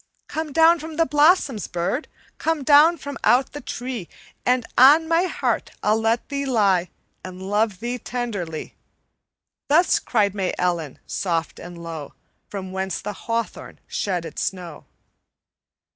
[0.27, 2.07] "'Come down from out the blossoms, bird!
[2.39, 4.09] Come down from out the tree,
[4.47, 6.89] And on my heart I'll let thee lie,
[7.23, 8.73] And love thee tenderly!'
[9.69, 12.15] Thus cried May Ellen, soft and low,
[12.49, 14.85] From where the hawthorn shed its snow.